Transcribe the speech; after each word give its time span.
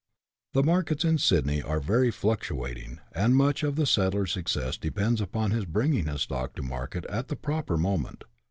The 0.53 0.63
markets 0.63 1.05
in 1.05 1.19
Sydney 1.19 1.61
are 1.61 1.79
very 1.79 2.09
fluctuating, 2.09 3.01
and 3.11 3.35
much 3.35 3.61
of 3.61 3.75
the 3.75 3.85
settler's 3.85 4.31
success 4.33 4.75
depends 4.75 5.21
upon 5.21 5.51
his 5.51 5.65
bringing 5.65 6.07
his 6.07 6.21
stock 6.23 6.55
to 6.55 6.63
market 6.63 7.05
at 7.05 7.27
the 7.27 7.35
proper 7.35 7.77
moment. 7.77 8.23